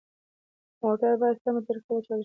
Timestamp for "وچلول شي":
1.93-2.13